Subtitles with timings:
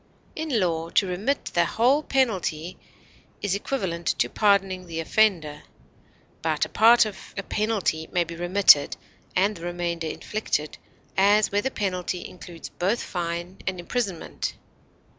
[0.35, 2.75] In law, to remit the whole penalty
[3.43, 5.61] is equivalent to pardoning the offender;
[6.41, 8.97] but a part of a penalty may be remitted
[9.35, 10.79] and the remainder inflicted,
[11.15, 14.55] as where the penalty includes both fine and imprisonment.